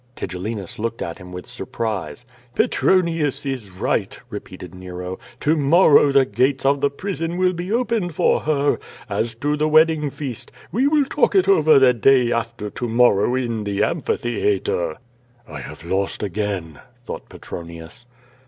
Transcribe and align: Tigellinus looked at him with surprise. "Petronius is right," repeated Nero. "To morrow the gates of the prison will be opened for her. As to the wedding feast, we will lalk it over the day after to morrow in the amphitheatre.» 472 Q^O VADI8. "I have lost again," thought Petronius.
Tigellinus 0.15 0.79
looked 0.79 1.03
at 1.03 1.19
him 1.19 1.31
with 1.31 1.45
surprise. 1.45 2.25
"Petronius 2.55 3.45
is 3.45 3.69
right," 3.69 4.19
repeated 4.31 4.73
Nero. 4.73 5.19
"To 5.41 5.55
morrow 5.55 6.11
the 6.11 6.25
gates 6.25 6.65
of 6.65 6.81
the 6.81 6.89
prison 6.89 7.37
will 7.37 7.53
be 7.53 7.71
opened 7.71 8.15
for 8.15 8.39
her. 8.39 8.79
As 9.07 9.35
to 9.35 9.55
the 9.55 9.67
wedding 9.69 10.09
feast, 10.09 10.51
we 10.71 10.87
will 10.87 11.05
lalk 11.15 11.35
it 11.35 11.47
over 11.47 11.77
the 11.77 11.93
day 11.93 12.31
after 12.31 12.71
to 12.71 12.89
morrow 12.89 13.35
in 13.35 13.63
the 13.63 13.83
amphitheatre.» 13.83 14.95
472 15.45 15.45
Q^O 15.45 15.45
VADI8. 15.53 15.57
"I 15.59 15.59
have 15.59 15.83
lost 15.85 16.23
again," 16.23 16.79
thought 17.05 17.29
Petronius. 17.29 18.07